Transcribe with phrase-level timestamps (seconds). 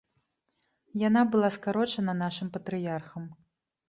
[1.01, 3.29] Яна была скарочана нашым патрыярхам.